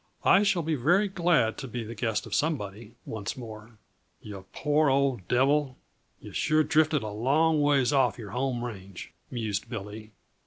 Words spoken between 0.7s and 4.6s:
very glad to be the guest of somebody once more." "Yuh